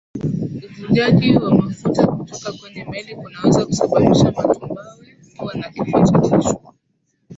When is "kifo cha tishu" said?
5.69-6.59